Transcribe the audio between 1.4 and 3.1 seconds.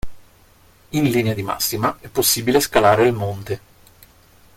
massima è possibile scalare